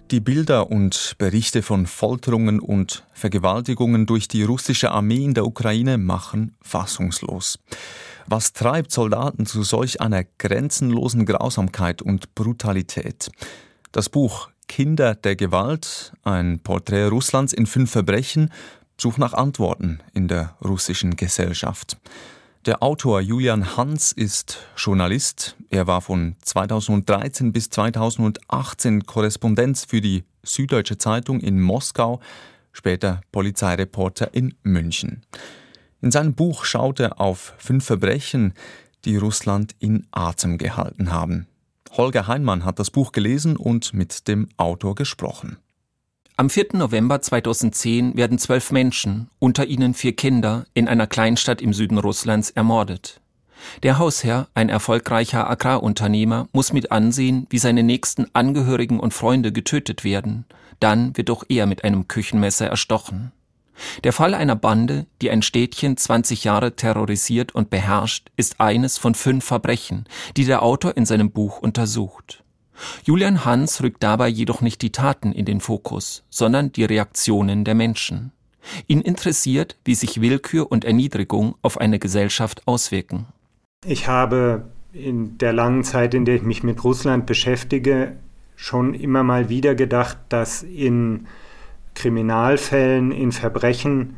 Die 0.10 0.22
Bilder 0.22 0.72
und 0.72 1.16
Berichte 1.18 1.62
von 1.62 1.86
Folterungen 1.86 2.62
und 2.62 3.04
Vergewaltigungen 3.12 4.06
durch 4.06 4.30
die 4.30 4.44
russische 4.44 4.92
Armee 4.92 5.26
in 5.26 5.34
der 5.34 5.46
Ukraine 5.46 5.98
machen 5.98 6.56
fassungslos. 6.62 7.60
Was 8.26 8.54
treibt 8.54 8.94
Soldaten 8.94 9.46
zu 9.46 9.64
solch 9.64 10.00
einer 10.00 10.24
grenzenlosen 10.38 11.26
Grausamkeit 11.26 12.02
und 12.02 12.36
Brutalität? 12.36 13.30
Das 13.92 14.08
Buch 14.08 14.50
Kinder 14.70 15.14
der 15.14 15.36
Gewalt, 15.36 16.14
ein 16.24 16.60
Porträt 16.60 17.08
Russlands 17.08 17.52
in 17.52 17.66
fünf 17.66 17.92
Verbrechen, 17.92 18.54
sucht 18.98 19.18
nach 19.18 19.34
Antworten 19.34 20.00
in 20.14 20.30
der 20.30 20.56
russischen 20.64 21.18
Gesellschaft. 21.18 21.98
Der 22.68 22.84
Autor 22.84 23.22
Julian 23.22 23.78
Hans 23.78 24.12
ist 24.12 24.68
Journalist. 24.76 25.56
Er 25.70 25.88
war 25.88 26.02
von 26.02 26.36
2013 26.42 27.54
bis 27.54 27.70
2018 27.70 29.06
Korrespondenz 29.06 29.86
für 29.86 30.02
die 30.02 30.26
Süddeutsche 30.44 30.98
Zeitung 30.98 31.40
in 31.40 31.62
Moskau, 31.62 32.20
später 32.74 33.22
Polizeireporter 33.32 34.34
in 34.34 34.54
München. 34.64 35.22
In 36.02 36.12
seinem 36.12 36.34
Buch 36.34 36.66
schaut 36.66 37.00
er 37.00 37.22
auf 37.22 37.54
fünf 37.58 37.86
Verbrechen, 37.86 38.54
die 39.06 39.16
Russland 39.16 39.74
in 39.80 40.06
Atem 40.12 40.58
gehalten 40.58 41.14
haben. 41.14 41.48
Holger 41.92 42.28
Heinmann 42.28 42.66
hat 42.66 42.80
das 42.80 42.92
Buch 42.92 43.14
gelesen 43.14 43.56
und 43.56 43.94
mit 43.94 44.28
dem 44.28 44.50
Autor 44.58 44.96
gesprochen. 44.96 45.56
Am 46.40 46.52
4. 46.52 46.68
November 46.74 47.20
2010 47.20 48.16
werden 48.16 48.38
zwölf 48.38 48.72
Menschen, 48.72 49.32
unter 49.40 49.66
ihnen 49.66 49.96
vier 49.96 50.16
Kinder, 50.16 50.68
in 50.76 50.88
einer 50.88 51.08
Kleinstadt 51.08 51.64
im 51.64 51.74
Süden 51.74 51.98
Russlands 51.98 52.52
ermordet. 52.52 53.22
Der 53.82 53.98
Hausherr, 53.98 54.48
ein 54.54 54.70
erfolgreicher 54.70 55.50
Agrarunternehmer, 55.50 56.48
muss 56.52 56.74
mit 56.74 56.92
ansehen, 56.92 57.48
wie 57.50 57.58
seine 57.58 57.82
nächsten 57.82 58.28
Angehörigen 58.34 59.00
und 59.00 59.16
Freunde 59.16 59.52
getötet 59.52 60.04
werden. 60.04 60.46
Dann 60.80 61.18
wird 61.18 61.32
auch 61.32 61.44
er 61.50 61.66
mit 61.66 61.84
einem 61.84 62.08
Küchenmesser 62.08 62.68
erstochen. 62.68 63.32
Der 64.04 64.14
Fall 64.14 64.36
einer 64.36 64.56
Bande, 64.56 65.08
die 65.24 65.32
ein 65.32 65.42
Städtchen 65.42 65.98
20 65.98 66.44
Jahre 66.44 66.76
terrorisiert 66.76 67.56
und 67.56 67.72
beherrscht, 67.72 68.30
ist 68.36 68.60
eines 68.60 69.00
von 69.00 69.16
fünf 69.16 69.44
Verbrechen, 69.44 70.06
die 70.36 70.46
der 70.46 70.62
Autor 70.62 70.98
in 70.98 71.08
seinem 71.08 71.32
Buch 71.32 71.58
untersucht. 71.58 72.44
Julian 73.04 73.46
Hans 73.46 73.82
rückt 73.82 74.04
dabei 74.04 74.28
jedoch 74.28 74.62
nicht 74.62 74.82
die 74.82 74.92
Taten 74.92 75.32
in 75.32 75.46
den 75.46 75.62
Fokus, 75.62 76.24
sondern 76.30 76.72
die 76.72 76.86
Reaktionen 76.86 77.64
der 77.64 77.76
Menschen. 77.76 78.32
Ihn 78.88 79.02
interessiert, 79.02 79.78
wie 79.86 79.96
sich 79.96 80.22
Willkür 80.22 80.72
und 80.72 80.86
Erniedrigung 80.86 81.56
auf 81.62 81.80
eine 81.80 82.00
Gesellschaft 82.00 82.68
auswirken. 82.68 83.28
Ich 83.86 84.08
habe 84.08 84.66
in 84.94 85.38
der 85.38 85.54
langen 85.54 85.84
Zeit, 85.84 86.14
in 86.14 86.26
der 86.26 86.36
ich 86.36 86.44
mich 86.44 86.64
mit 86.64 86.84
Russland 86.84 87.26
beschäftige, 87.26 88.18
schon 88.56 88.94
immer 88.94 89.24
mal 89.24 89.50
wieder 89.50 89.76
gedacht, 89.76 90.18
dass 90.30 90.64
in 90.64 91.28
Kriminalfällen, 91.94 93.12
in 93.12 93.32
Verbrechen 93.32 94.16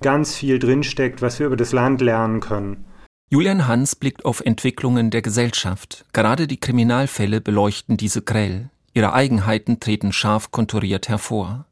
ganz 0.00 0.34
viel 0.34 0.58
drinsteckt, 0.58 1.22
was 1.22 1.38
wir 1.38 1.46
über 1.46 1.56
das 1.56 1.72
Land 1.72 2.00
lernen 2.00 2.40
können. 2.40 2.84
Julian 3.30 3.66
Hans 3.66 3.94
blickt 3.94 4.24
auf 4.24 4.40
Entwicklungen 4.40 5.10
der 5.10 5.20
Gesellschaft. 5.20 6.06
Gerade 6.14 6.46
die 6.46 6.58
Kriminalfälle 6.58 7.42
beleuchten 7.42 7.98
diese 7.98 8.22
grell. 8.22 8.70
Ihre 8.94 9.12
Eigenheiten 9.12 9.80
treten 9.80 10.14
scharf 10.14 10.50
konturiert 10.50 11.10
hervor. 11.10 11.66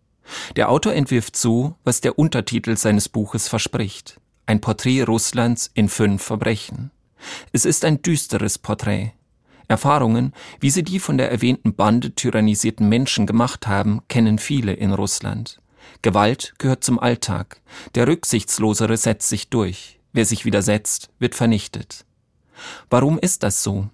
Der 0.57 0.69
Autor 0.69 0.93
entwirft 0.93 1.35
so, 1.35 1.75
was 1.83 2.03
der 2.03 2.19
Untertitel 2.19 2.77
seines 2.77 3.09
Buches 3.09 3.49
verspricht. 3.49 4.21
Ein 4.45 4.61
Porträt 4.61 5.05
Russlands 5.05 5.71
in 5.73 5.89
fünf 5.89 6.23
Verbrechen. 6.23 6.91
Es 7.53 7.65
ist 7.65 7.87
ein 7.87 8.03
düsteres 8.03 8.59
Porträt. 8.59 9.13
Erfahrungen, 9.67 10.35
wie 10.61 10.71
sie 10.71 10.83
die 10.83 11.01
von 11.01 11.17
der 11.17 11.31
erwähnten 11.31 11.75
Bande 11.75 12.15
tyrannisierten 12.15 12.87
Menschen 12.87 13.27
gemacht 13.27 13.67
haben, 13.67 14.03
kennen 14.09 14.39
viele 14.39 14.75
in 14.75 14.93
Russland. 14.93 15.63
Gewalt 16.03 16.53
gehört 16.59 16.85
zum 16.85 16.99
Alltag. 16.99 17.63
Der 17.95 18.07
Rücksichtslosere 18.07 18.99
setzt 18.99 19.31
sich 19.31 19.49
durch. 19.49 19.96
Wer 20.17 20.25
sich 20.25 20.47
widersetzt, 20.47 21.11
wird 21.19 21.35
vernichtet. 21.35 22.07
Warum 22.89 23.19
ist 23.19 23.43
das 23.43 23.63
so? 23.63 23.91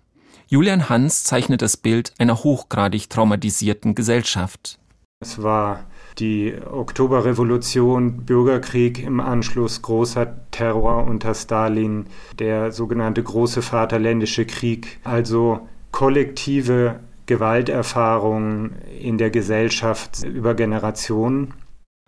Julian 0.47 0.89
Hans 0.89 1.25
zeichnet 1.25 1.63
das 1.63 1.77
Bild 1.77 2.15
einer 2.17 2.45
hochgradig 2.45 3.11
traumatisierten 3.11 3.97
Gesellschaft. 3.97 4.79
Es 5.19 5.43
war 5.43 5.85
die 6.21 6.55
Oktoberrevolution, 6.65 8.25
Bürgerkrieg 8.25 9.03
im 9.03 9.19
Anschluss, 9.19 9.83
großer 9.83 10.33
Terror 10.53 11.09
unter 11.09 11.35
Stalin, 11.35 12.07
der 12.39 12.71
sogenannte 12.71 13.25
große 13.25 13.61
Vaterländische 13.61 14.47
Krieg, 14.47 15.01
also 15.03 15.67
kollektive 15.91 17.01
Gewalterfahrungen 17.27 18.77
in 18.97 19.19
der 19.19 19.31
Gesellschaft 19.31 20.23
über 20.23 20.55
Generationen. 20.55 21.55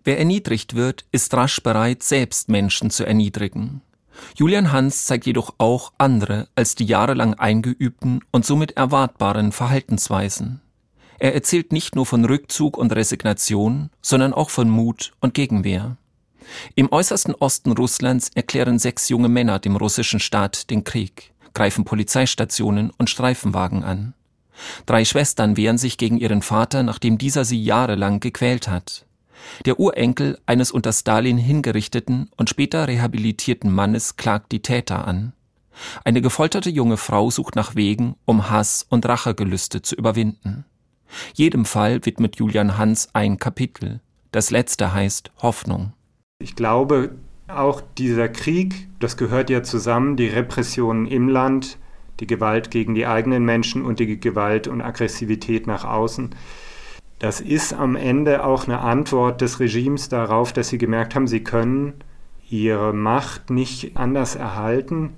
Wer 0.05 0.21
erniedrigt 0.21 0.77
wird, 0.77 1.05
ist 1.11 1.35
rasch 1.35 1.61
bereit, 1.65 2.05
selbst 2.05 2.49
Menschen 2.49 2.91
zu 2.91 3.05
erniedrigen. 3.05 3.83
Julian 4.37 4.73
Hans 4.73 5.07
zeigt 5.07 5.27
jedoch 5.27 5.55
auch 5.59 5.93
andere 5.99 6.49
als 6.55 6.75
die 6.75 6.85
jahrelang 6.85 7.35
eingeübten 7.35 8.21
und 8.31 8.45
somit 8.45 8.77
erwartbaren 8.77 9.53
Verhaltensweisen. 9.53 10.61
Er 11.19 11.35
erzählt 11.35 11.73
nicht 11.73 11.95
nur 11.95 12.07
von 12.07 12.25
Rückzug 12.25 12.77
und 12.77 12.95
Resignation, 12.95 13.91
sondern 14.03 14.33
auch 14.33 14.51
von 14.51 14.69
Mut 14.69 15.13
und 15.21 15.35
Gegenwehr. 15.35 15.97
Im 16.75 16.93
äußersten 16.93 17.35
Osten 17.35 17.73
Russlands 17.73 18.31
erklären 18.35 18.79
sechs 18.79 19.09
junge 19.09 19.29
Männer 19.29 19.59
dem 19.59 19.77
russischen 19.77 20.21
Staat 20.21 20.71
den 20.71 20.85
Krieg, 20.85 21.33
greifen 21.55 21.85
Polizeistationen 21.85 22.91
und 22.91 23.11
Streifenwagen 23.11 23.85
an. 23.85 24.15
Drei 24.87 25.05
Schwestern 25.05 25.57
wehren 25.57 25.79
sich 25.79 25.99
gegen 25.99 26.19
ihren 26.19 26.43
Vater, 26.43 26.83
nachdem 26.83 27.19
dieser 27.19 27.45
sie 27.45 27.63
jahrelang 27.63 28.21
gequält 28.21 28.69
hat. 28.69 29.07
Der 29.67 29.79
Urenkel 29.79 30.39
eines 30.47 30.71
unter 30.71 30.93
Stalin 30.93 31.39
hingerichteten 31.39 32.31
und 32.37 32.51
später 32.51 32.89
rehabilitierten 32.89 33.73
Mannes 33.73 34.17
klagt 34.17 34.53
die 34.53 34.63
Täter 34.63 35.07
an. 35.07 35.33
Eine 36.05 36.23
gefolterte 36.23 36.71
junge 36.71 36.97
Frau 36.97 37.31
sucht 37.31 37.57
nach 37.57 37.75
Wegen, 37.75 38.17
um 38.25 38.51
Hass 38.51 38.87
und 38.89 39.07
Rachegelüste 39.07 39.83
zu 39.83 39.97
überwinden. 39.97 40.65
Jedem 41.35 41.65
Fall 41.65 42.05
widmet 42.05 42.37
Julian 42.37 42.79
Hans 42.79 43.09
ein 43.13 43.39
Kapitel. 43.39 44.01
Das 44.33 44.51
letzte 44.51 44.93
heißt 44.93 45.33
Hoffnung. 45.43 45.93
Ich 46.39 46.57
glaube, 46.57 47.15
auch 47.47 47.83
dieser 47.99 48.29
Krieg, 48.29 48.89
das 48.99 49.17
gehört 49.17 49.51
ja 49.51 49.63
zusammen, 49.63 50.17
die 50.17 50.29
Repressionen 50.29 51.07
im 51.07 51.29
Land, 51.29 51.79
die 52.21 52.27
Gewalt 52.27 52.71
gegen 52.71 52.95
die 52.95 53.07
eigenen 53.07 53.45
Menschen 53.45 53.85
und 53.85 53.99
die 54.01 54.19
Gewalt 54.19 54.67
und 54.69 54.81
Aggressivität 54.81 55.67
nach 55.67 55.85
außen, 55.85 56.35
das 57.19 57.41
ist 57.41 57.73
am 57.73 57.97
Ende 57.97 58.45
auch 58.45 58.67
eine 58.67 58.81
Antwort 58.81 59.41
des 59.41 59.61
Regimes 59.61 60.09
darauf, 60.09 60.53
dass 60.53 60.69
sie 60.69 60.79
gemerkt 60.79 61.15
haben, 61.15 61.27
sie 61.27 61.45
können 61.45 61.95
ihre 62.49 62.93
Macht 62.93 63.51
nicht 63.51 63.97
anders 63.97 64.37
erhalten 64.37 65.15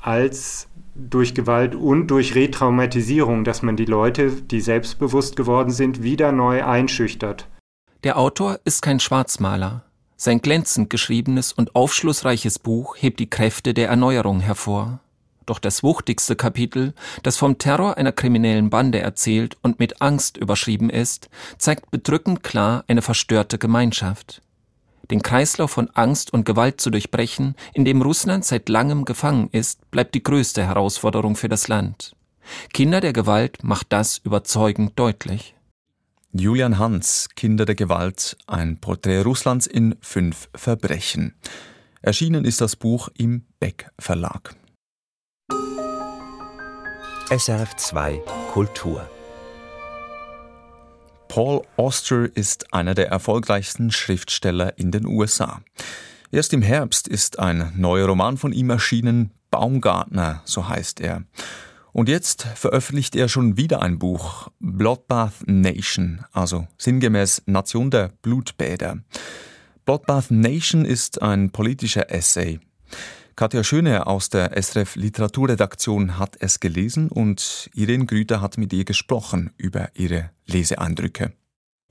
als 0.00 0.68
durch 0.94 1.34
Gewalt 1.34 1.74
und 1.74 2.08
durch 2.08 2.34
Retraumatisierung, 2.34 3.44
dass 3.44 3.62
man 3.62 3.76
die 3.76 3.84
Leute, 3.84 4.30
die 4.30 4.60
selbstbewusst 4.60 5.34
geworden 5.36 5.70
sind, 5.70 6.02
wieder 6.02 6.30
neu 6.30 6.64
einschüchtert. 6.64 7.48
Der 8.04 8.18
Autor 8.18 8.60
ist 8.64 8.82
kein 8.82 9.00
Schwarzmaler. 9.00 9.84
Sein 10.16 10.40
glänzend 10.40 10.90
geschriebenes 10.90 11.52
und 11.52 11.74
aufschlussreiches 11.74 12.58
Buch 12.58 12.96
hebt 12.98 13.18
die 13.18 13.28
Kräfte 13.28 13.74
der 13.74 13.88
Erneuerung 13.88 14.40
hervor. 14.40 15.00
Doch 15.46 15.58
das 15.58 15.82
wuchtigste 15.82 16.36
Kapitel, 16.36 16.94
das 17.22 17.36
vom 17.36 17.58
Terror 17.58 17.96
einer 17.96 18.12
kriminellen 18.12 18.70
Bande 18.70 19.00
erzählt 19.00 19.56
und 19.62 19.78
mit 19.78 20.00
Angst 20.00 20.36
überschrieben 20.36 20.90
ist, 20.90 21.28
zeigt 21.58 21.90
bedrückend 21.90 22.42
klar 22.42 22.84
eine 22.88 23.02
verstörte 23.02 23.58
Gemeinschaft. 23.58 24.40
Den 25.10 25.22
Kreislauf 25.22 25.70
von 25.70 25.90
Angst 25.90 26.32
und 26.32 26.46
Gewalt 26.46 26.80
zu 26.80 26.90
durchbrechen, 26.90 27.56
in 27.74 27.84
dem 27.84 28.00
Russland 28.00 28.44
seit 28.44 28.68
langem 28.70 29.04
gefangen 29.04 29.50
ist, 29.52 29.90
bleibt 29.90 30.14
die 30.14 30.22
größte 30.22 30.66
Herausforderung 30.66 31.36
für 31.36 31.50
das 31.50 31.68
Land. 31.68 32.16
Kinder 32.72 33.00
der 33.00 33.12
Gewalt 33.12 33.62
macht 33.62 33.88
das 33.90 34.18
überzeugend 34.18 34.98
deutlich. 34.98 35.54
Julian 36.32 36.78
Hans, 36.78 37.28
Kinder 37.36 37.64
der 37.64 37.74
Gewalt, 37.74 38.36
ein 38.46 38.78
Porträt 38.78 39.20
Russlands 39.20 39.66
in 39.66 39.94
fünf 40.00 40.48
Verbrechen. 40.54 41.34
Erschienen 42.02 42.44
ist 42.44 42.60
das 42.60 42.76
Buch 42.76 43.08
im 43.16 43.44
Beck 43.60 43.88
Verlag. 43.98 44.56
SRF 47.30 47.76
2 47.76 48.20
Kultur 48.52 49.08
Paul 51.28 51.62
Auster 51.78 52.28
ist 52.36 52.74
einer 52.74 52.94
der 52.94 53.08
erfolgreichsten 53.08 53.90
Schriftsteller 53.90 54.78
in 54.78 54.90
den 54.90 55.06
USA. 55.06 55.62
Erst 56.30 56.52
im 56.52 56.60
Herbst 56.60 57.08
ist 57.08 57.38
ein 57.38 57.72
neuer 57.76 58.08
Roman 58.08 58.36
von 58.36 58.52
ihm 58.52 58.68
erschienen, 58.68 59.30
Baumgartner, 59.50 60.42
so 60.44 60.68
heißt 60.68 61.00
er. 61.00 61.24
Und 61.94 62.10
jetzt 62.10 62.42
veröffentlicht 62.42 63.16
er 63.16 63.30
schon 63.30 63.56
wieder 63.56 63.80
ein 63.80 63.98
Buch, 63.98 64.48
Bloodbath 64.60 65.46
Nation, 65.46 66.26
also 66.30 66.68
sinngemäß 66.76 67.44
Nation 67.46 67.90
der 67.90 68.10
Blutbäder. 68.20 68.98
Bloodbath 69.86 70.30
Nation 70.30 70.84
ist 70.84 71.22
ein 71.22 71.50
politischer 71.52 72.12
Essay. 72.12 72.60
Katja 73.36 73.64
Schöne 73.64 74.06
aus 74.06 74.30
der 74.30 74.52
SRF 74.62 74.94
Literaturredaktion 74.94 76.20
hat 76.20 76.36
es 76.38 76.60
gelesen 76.60 77.08
und 77.08 77.68
Irene 77.74 78.06
Grüter 78.06 78.40
hat 78.40 78.58
mit 78.58 78.72
ihr 78.72 78.84
gesprochen 78.84 79.52
über 79.56 79.88
ihre 79.94 80.30
Leseeindrücke. 80.46 81.32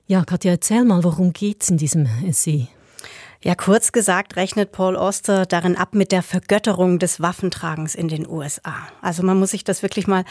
Ja, 0.06 0.24
Katja, 0.24 0.52
erzähl 0.52 0.84
mal, 0.86 1.04
worum 1.04 1.34
geht's 1.34 1.68
in 1.68 1.76
diesem 1.76 2.06
Essay? 2.26 2.68
Ja, 3.46 3.54
kurz 3.54 3.92
gesagt 3.92 4.36
rechnet 4.36 4.72
Paul 4.72 4.96
Oster 4.96 5.44
darin 5.44 5.76
ab 5.76 5.94
mit 5.94 6.12
der 6.12 6.22
Vergötterung 6.22 6.98
des 6.98 7.20
Waffentragens 7.20 7.94
in 7.94 8.08
den 8.08 8.26
USA. 8.26 8.74
Also 9.02 9.22
man 9.22 9.38
muss 9.38 9.50
sich 9.50 9.64
das 9.64 9.82
wirklich 9.82 10.06
mal 10.06 10.24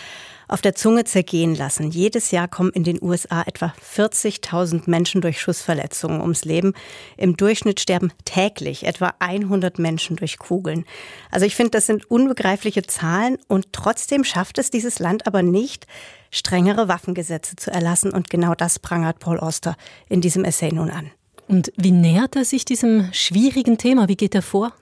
auf 0.47 0.61
der 0.61 0.73
Zunge 0.73 1.03
zergehen 1.03 1.53
lassen. 1.53 1.91
Jedes 1.91 2.31
Jahr 2.31 2.47
kommen 2.47 2.71
in 2.71 2.83
den 2.83 2.97
USA 2.99 3.43
etwa 3.43 3.71
40.000 3.95 4.89
Menschen 4.89 5.21
durch 5.21 5.39
Schussverletzungen 5.39 6.21
ums 6.21 6.43
Leben. 6.43 6.73
Im 7.15 7.37
Durchschnitt 7.37 7.79
sterben 7.79 8.11
täglich 8.25 8.87
etwa 8.87 9.13
100 9.19 9.77
Menschen 9.77 10.15
durch 10.15 10.39
Kugeln. 10.39 10.83
Also 11.29 11.45
ich 11.45 11.55
finde, 11.55 11.69
das 11.69 11.85
sind 11.85 12.09
unbegreifliche 12.09 12.81
Zahlen 12.81 13.37
und 13.47 13.73
trotzdem 13.73 14.23
schafft 14.23 14.57
es 14.57 14.71
dieses 14.71 14.97
Land 14.97 15.27
aber 15.27 15.43
nicht, 15.43 15.85
strengere 16.31 16.87
Waffengesetze 16.87 17.57
zu 17.57 17.69
erlassen. 17.69 18.11
Und 18.11 18.31
genau 18.31 18.55
das 18.55 18.79
prangert 18.79 19.19
Paul 19.19 19.37
Oster 19.37 19.75
in 20.09 20.19
diesem 20.19 20.45
Essay 20.45 20.71
nun 20.71 20.89
an. 20.89 21.11
Und 21.47 21.71
wie 21.75 21.91
nähert 21.91 22.35
er 22.35 22.45
sich 22.45 22.65
diesem 22.65 23.09
schwierigen 23.11 23.77
Thema? 23.77 24.07
Wie 24.07 24.15
geht 24.15 24.35
er 24.35 24.41
vor? 24.41 24.73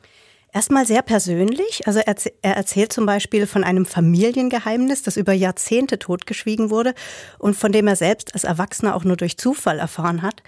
Erstmal 0.54 0.86
sehr 0.86 1.02
persönlich. 1.02 1.88
Also 1.88 2.00
er, 2.00 2.16
er, 2.42 2.58
erzählt 2.58 2.92
zum 2.92 3.06
Beispiel 3.06 3.48
von 3.48 3.64
einem 3.64 3.86
Familiengeheimnis, 3.86 5.02
das 5.02 5.16
über 5.16 5.32
Jahrzehnte 5.32 5.98
totgeschwiegen 5.98 6.70
wurde 6.70 6.94
und 7.40 7.56
von 7.56 7.72
dem 7.72 7.88
er 7.88 7.96
selbst 7.96 8.34
als 8.34 8.44
Erwachsener 8.44 8.96
auch 8.96 9.06
nur 9.06 9.16
durch 9.16 9.38
Zufall 9.38 9.80
erfahren 9.80 10.22
hat. 10.22 10.44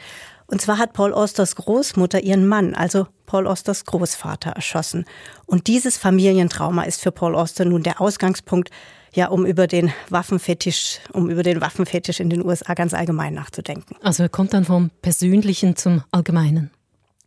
Und 0.46 0.62
zwar 0.62 0.78
hat 0.78 0.92
Paul 0.92 1.14
Osters 1.14 1.56
Großmutter 1.56 2.22
ihren 2.22 2.46
Mann, 2.48 2.76
also 2.76 3.08
Paul 3.26 3.48
Osters 3.48 3.86
Großvater, 3.86 4.52
erschossen. 4.52 5.06
Und 5.46 5.68
dieses 5.68 5.98
Familientrauma 5.98 6.84
ist 6.84 7.02
für 7.02 7.14
Paul 7.14 7.34
Oster 7.34 7.64
nun 7.64 7.84
der 7.84 8.02
Ausgangspunkt 8.02 8.70
ja, 9.14 9.28
um 9.28 9.46
über 9.46 9.68
den 9.68 9.92
Waffenfetisch, 10.10 11.00
um 11.12 11.30
über 11.30 11.44
den 11.44 11.62
Waffenfetisch 11.62 12.20
in 12.20 12.30
den 12.30 12.44
USA 12.44 12.74
ganz 12.74 12.94
allgemein 12.94 13.34
nachzudenken. 13.34 13.96
Also 14.02 14.24
er 14.24 14.30
kommt 14.30 14.54
dann 14.54 14.66
vom 14.66 14.90
Persönlichen 15.02 15.76
zum 15.76 16.04
Allgemeinen. 16.12 16.72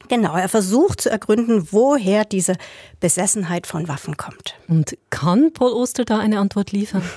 Genau, 0.09 0.37
er 0.37 0.49
versucht 0.49 1.01
zu 1.01 1.11
ergründen, 1.11 1.69
woher 1.73 2.25
diese 2.25 2.55
Besessenheit 3.01 3.67
von 3.67 3.89
Waffen 3.89 4.17
kommt. 4.17 4.55
Und 4.69 4.97
kann 5.11 5.53
Paul 5.53 5.73
Oster 5.73 6.05
da 6.05 6.19
eine 6.19 6.39
Antwort 6.39 6.73
liefern? 6.73 7.03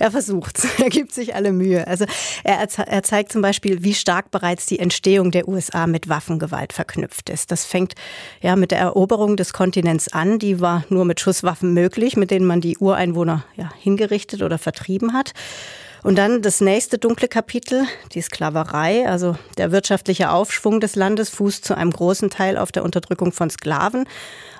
Er 0.00 0.10
versucht, 0.10 0.60
er 0.78 0.90
gibt 0.90 1.12
sich 1.12 1.34
alle 1.34 1.50
Mühe. 1.50 1.86
Also 1.86 2.04
er, 2.44 2.58
er 2.60 3.02
zeigt 3.02 3.32
zum 3.32 3.42
Beispiel, 3.42 3.82
wie 3.82 3.94
stark 3.94 4.30
bereits 4.30 4.66
die 4.66 4.78
Entstehung 4.78 5.30
der 5.30 5.48
USA 5.48 5.86
mit 5.86 6.08
Waffengewalt 6.08 6.72
verknüpft 6.72 7.30
ist. 7.30 7.50
Das 7.50 7.64
fängt 7.64 7.94
ja 8.40 8.54
mit 8.54 8.70
der 8.70 8.78
Eroberung 8.80 9.36
des 9.36 9.52
Kontinents 9.52 10.12
an. 10.12 10.38
Die 10.38 10.60
war 10.60 10.84
nur 10.90 11.04
mit 11.04 11.20
Schusswaffen 11.20 11.72
möglich, 11.72 12.16
mit 12.16 12.30
denen 12.30 12.46
man 12.46 12.60
die 12.60 12.76
Ureinwohner 12.78 13.44
ja, 13.56 13.70
hingerichtet 13.78 14.42
oder 14.42 14.58
vertrieben 14.58 15.14
hat. 15.14 15.32
Und 16.08 16.16
dann 16.16 16.40
das 16.40 16.62
nächste 16.62 16.96
dunkle 16.96 17.28
Kapitel, 17.28 17.84
die 18.12 18.22
Sklaverei, 18.22 19.06
also 19.06 19.36
der 19.58 19.72
wirtschaftliche 19.72 20.30
Aufschwung 20.30 20.80
des 20.80 20.96
Landes 20.96 21.28
fußt 21.28 21.62
zu 21.62 21.76
einem 21.76 21.90
großen 21.90 22.30
Teil 22.30 22.56
auf 22.56 22.72
der 22.72 22.82
Unterdrückung 22.82 23.30
von 23.30 23.50
Sklaven. 23.50 24.08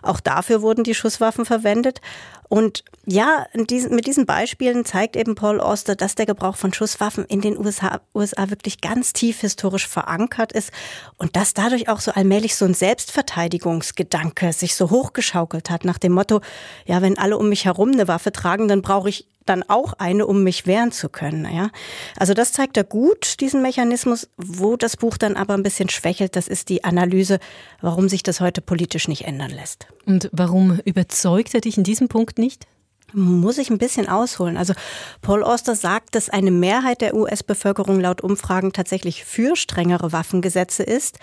Auch 0.02 0.20
dafür 0.20 0.60
wurden 0.60 0.84
die 0.84 0.94
Schusswaffen 0.94 1.46
verwendet. 1.46 2.02
Und 2.48 2.84
ja, 3.04 3.46
mit 3.54 3.70
diesen 4.06 4.26
Beispielen 4.26 4.84
zeigt 4.84 5.16
eben 5.16 5.34
Paul 5.34 5.60
Oster, 5.60 5.96
dass 5.96 6.14
der 6.14 6.26
Gebrauch 6.26 6.56
von 6.56 6.72
Schusswaffen 6.72 7.24
in 7.26 7.40
den 7.40 7.58
USA, 7.58 8.00
USA 8.14 8.50
wirklich 8.50 8.80
ganz 8.80 9.12
tief 9.12 9.40
historisch 9.40 9.86
verankert 9.86 10.52
ist 10.52 10.70
und 11.18 11.36
dass 11.36 11.54
dadurch 11.54 11.88
auch 11.88 12.00
so 12.00 12.12
allmählich 12.12 12.56
so 12.56 12.64
ein 12.64 12.74
Selbstverteidigungsgedanke 12.74 14.52
sich 14.52 14.74
so 14.74 14.90
hochgeschaukelt 14.90 15.70
hat 15.70 15.84
nach 15.84 15.98
dem 15.98 16.12
Motto, 16.12 16.40
ja, 16.86 17.02
wenn 17.02 17.18
alle 17.18 17.36
um 17.36 17.48
mich 17.48 17.66
herum 17.66 17.92
eine 17.92 18.08
Waffe 18.08 18.32
tragen, 18.32 18.68
dann 18.68 18.82
brauche 18.82 19.08
ich 19.10 19.26
dann 19.48 19.62
auch 19.62 19.94
eine, 19.94 20.26
um 20.26 20.42
mich 20.44 20.66
wehren 20.66 20.92
zu 20.92 21.08
können. 21.08 21.46
Ja? 21.52 21.70
Also 22.16 22.34
das 22.34 22.52
zeigt 22.52 22.76
er 22.76 22.84
gut, 22.84 23.40
diesen 23.40 23.62
Mechanismus. 23.62 24.28
Wo 24.36 24.76
das 24.76 24.96
Buch 24.96 25.16
dann 25.16 25.36
aber 25.36 25.54
ein 25.54 25.62
bisschen 25.62 25.88
schwächelt, 25.88 26.36
das 26.36 26.48
ist 26.48 26.68
die 26.68 26.84
Analyse, 26.84 27.38
warum 27.80 28.08
sich 28.08 28.22
das 28.22 28.40
heute 28.40 28.60
politisch 28.60 29.08
nicht 29.08 29.24
ändern 29.24 29.50
lässt. 29.50 29.86
Und 30.08 30.30
warum 30.32 30.80
überzeugt 30.86 31.52
er 31.52 31.60
dich 31.60 31.76
in 31.76 31.84
diesem 31.84 32.08
Punkt 32.08 32.38
nicht? 32.38 32.66
Muss 33.12 33.58
ich 33.58 33.68
ein 33.68 33.76
bisschen 33.76 34.08
ausholen. 34.08 34.56
Also 34.56 34.72
Paul 35.20 35.42
Oster 35.42 35.74
sagt, 35.74 36.14
dass 36.14 36.30
eine 36.30 36.50
Mehrheit 36.50 37.02
der 37.02 37.14
US-Bevölkerung 37.14 38.00
laut 38.00 38.22
Umfragen 38.22 38.72
tatsächlich 38.72 39.24
für 39.24 39.54
strengere 39.54 40.12
Waffengesetze 40.12 40.82
ist. 40.82 41.18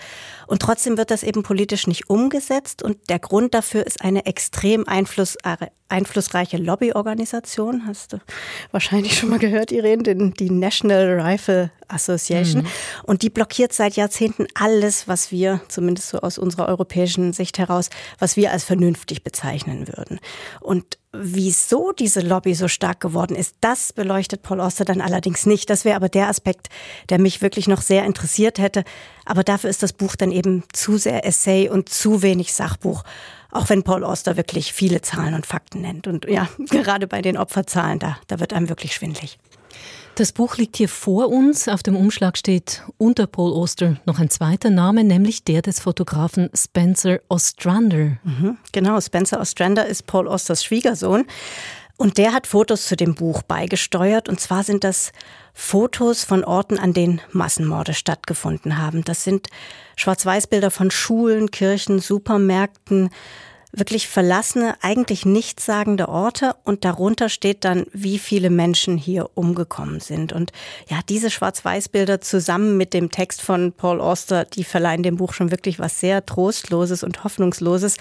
Und 0.46 0.62
trotzdem 0.62 0.98
wird 0.98 1.10
das 1.10 1.24
eben 1.24 1.42
politisch 1.42 1.88
nicht 1.88 2.08
umgesetzt. 2.08 2.80
Und 2.80 3.08
der 3.08 3.18
Grund 3.18 3.54
dafür 3.54 3.84
ist 3.86 4.02
eine 4.02 4.24
extrem 4.26 4.86
einfluss, 4.86 5.36
einflussreiche 5.88 6.56
Lobbyorganisation. 6.56 7.86
Hast 7.86 8.12
du 8.12 8.18
wahrscheinlich 8.72 9.18
schon 9.18 9.30
mal 9.30 9.38
gehört, 9.38 9.72
Irene, 9.72 10.02
die 10.02 10.50
National 10.50 11.20
Rifle 11.20 11.70
Association. 11.88 12.62
Mhm. 12.62 12.68
Und 13.04 13.22
die 13.22 13.30
blockiert 13.30 13.72
seit 13.72 13.94
Jahrzehnten 13.94 14.46
alles, 14.54 15.06
was 15.06 15.30
wir, 15.30 15.60
zumindest 15.68 16.08
so 16.08 16.20
aus 16.20 16.38
unserer 16.38 16.68
europäischen 16.68 17.32
Sicht 17.32 17.58
heraus, 17.58 17.90
was 18.18 18.36
wir 18.36 18.50
als 18.52 18.64
vernünftig 18.64 19.22
bezeichnen 19.22 19.86
würden. 19.88 20.18
Und 20.60 20.98
wieso 21.12 21.92
diese 21.92 22.20
Lobby 22.20 22.54
so 22.54 22.68
stark 22.68 23.00
geworden 23.00 23.36
ist, 23.36 23.54
das 23.60 23.92
beleuchtet 23.92 24.42
Paul 24.42 24.60
Oster 24.60 24.84
dann 24.84 25.00
allerdings 25.00 25.46
nicht. 25.46 25.70
Das 25.70 25.84
wäre 25.84 25.96
aber 25.96 26.08
der 26.08 26.28
Aspekt, 26.28 26.68
der 27.08 27.18
mich 27.18 27.40
wirklich 27.40 27.68
noch 27.68 27.80
sehr 27.80 28.04
interessiert 28.04 28.58
hätte. 28.58 28.84
Aber 29.24 29.44
dafür 29.44 29.70
ist 29.70 29.82
das 29.82 29.92
Buch 29.92 30.16
dann 30.16 30.32
eben 30.32 30.64
zu 30.72 30.98
sehr 30.98 31.24
Essay 31.24 31.68
und 31.68 31.88
zu 31.88 32.22
wenig 32.22 32.52
Sachbuch. 32.52 33.04
Auch 33.56 33.70
wenn 33.70 33.82
Paul 33.82 34.04
Oster 34.04 34.36
wirklich 34.36 34.74
viele 34.74 35.00
Zahlen 35.00 35.32
und 35.32 35.46
Fakten 35.46 35.80
nennt. 35.80 36.06
Und 36.06 36.26
ja, 36.28 36.46
gerade 36.70 37.06
bei 37.06 37.22
den 37.22 37.38
Opferzahlen, 37.38 37.98
da, 37.98 38.18
da 38.26 38.38
wird 38.38 38.52
einem 38.52 38.68
wirklich 38.68 38.94
schwindlig. 38.94 39.38
Das 40.16 40.32
Buch 40.32 40.56
liegt 40.56 40.76
hier 40.76 40.90
vor 40.90 41.28
uns. 41.28 41.66
Auf 41.66 41.82
dem 41.82 41.96
Umschlag 41.96 42.36
steht 42.36 42.82
unter 42.98 43.26
Paul 43.26 43.52
Oster 43.52 43.96
noch 44.04 44.18
ein 44.18 44.28
zweiter 44.28 44.70
Name, 44.70 45.04
nämlich 45.04 45.44
der 45.44 45.62
des 45.62 45.80
Fotografen 45.80 46.50
Spencer 46.54 47.18
Ostrander. 47.28 48.18
Mhm, 48.24 48.58
genau, 48.72 49.00
Spencer 49.00 49.40
Ostrander 49.40 49.86
ist 49.86 50.06
Paul 50.06 50.26
Osters 50.26 50.62
Schwiegersohn. 50.62 51.26
Und 51.96 52.18
der 52.18 52.32
hat 52.32 52.46
Fotos 52.46 52.86
zu 52.86 52.96
dem 52.96 53.14
Buch 53.14 53.42
beigesteuert. 53.42 54.28
Und 54.28 54.38
zwar 54.38 54.62
sind 54.64 54.84
das 54.84 55.12
Fotos 55.54 56.24
von 56.24 56.44
Orten, 56.44 56.78
an 56.78 56.92
denen 56.92 57.22
Massenmorde 57.32 57.94
stattgefunden 57.94 58.78
haben. 58.78 59.02
Das 59.04 59.24
sind 59.24 59.48
Schwarz-Weiß-Bilder 59.96 60.70
von 60.70 60.90
Schulen, 60.90 61.50
Kirchen, 61.50 61.98
Supermärkten, 61.98 63.10
wirklich 63.72 64.08
verlassene, 64.08 64.74
eigentlich 64.80 65.26
nichtssagende 65.26 66.08
Orte 66.08 66.56
und 66.64 66.84
darunter 66.84 67.28
steht 67.28 67.64
dann, 67.64 67.86
wie 67.92 68.18
viele 68.18 68.48
Menschen 68.48 68.96
hier 68.96 69.30
umgekommen 69.34 70.00
sind. 70.00 70.32
Und 70.32 70.52
ja, 70.88 71.00
diese 71.08 71.30
Schwarz-Weiß-Bilder 71.30 72.20
zusammen 72.20 72.76
mit 72.76 72.94
dem 72.94 73.10
Text 73.10 73.42
von 73.42 73.72
Paul 73.72 74.00
Auster, 74.00 74.44
die 74.44 74.64
verleihen 74.64 75.02
dem 75.02 75.16
Buch 75.16 75.34
schon 75.34 75.50
wirklich 75.50 75.78
was 75.78 76.00
sehr 76.00 76.24
Trostloses 76.24 77.02
und 77.02 77.22
Hoffnungsloses, 77.22 77.96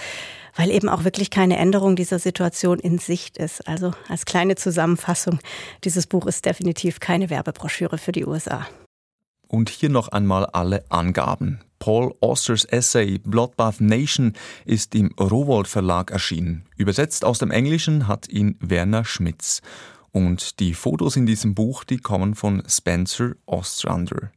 weil 0.56 0.72
eben 0.72 0.90
auch 0.90 1.04
wirklich 1.04 1.30
keine 1.30 1.58
Änderung 1.58 1.96
dieser 1.96 2.20
Situation 2.20 2.80
in 2.80 2.98
Sicht 2.98 3.38
ist. 3.38 3.68
Also 3.68 3.92
als 4.08 4.26
kleine 4.26 4.56
Zusammenfassung, 4.56 5.40
dieses 5.84 6.08
Buch 6.08 6.26
ist 6.26 6.46
definitiv 6.46 7.00
keine 7.00 7.30
Werbebroschüre 7.30 7.98
für 7.98 8.12
die 8.12 8.26
USA. 8.26 8.66
Und 9.48 9.70
hier 9.70 9.90
noch 9.90 10.08
einmal 10.08 10.46
alle 10.48 10.84
Angaben. 10.90 11.62
Paul 11.78 12.16
Austers 12.20 12.66
Essay 12.66 13.20
Bloodbath 13.20 13.80
Nation 13.80 14.34
ist 14.66 14.96
im 14.96 15.14
Rowold 15.20 15.68
Verlag 15.68 16.10
erschienen. 16.10 16.66
Übersetzt 16.78 17.24
aus 17.24 17.38
dem 17.38 17.52
Englischen 17.52 18.08
hat 18.08 18.28
ihn 18.28 18.58
Werner 18.60 19.06
Schmitz. 19.06 19.62
Und 20.12 20.60
die 20.60 20.74
Fotos 20.74 21.16
in 21.16 21.26
diesem 21.26 21.54
Buch, 21.54 21.84
die 21.84 21.98
kommen 21.98 22.36
von 22.36 22.64
Spencer 22.68 23.34
Ostrander. 23.46 24.32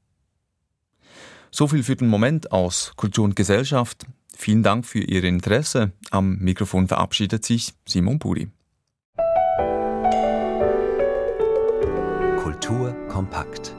So 1.51 1.69
viel 1.69 1.83
für 1.83 1.97
den 1.97 2.09
Moment 2.09 2.53
aus 2.53 2.93
Kultur 2.97 3.25
und 3.25 3.37
Gesellschaft. 3.37 4.05
Vielen 4.41 4.63
Dank 4.63 4.87
für 4.87 5.01
Ihr 5.01 5.25
Interesse. 5.25 5.91
Am 6.13 6.39
Mikrofon 6.39 6.87
verabschiedet 6.87 7.45
sich 7.45 7.75
Simon 7.89 8.21
Puri. 8.21 8.49
Kultur 12.41 12.95
kompakt. 13.09 13.75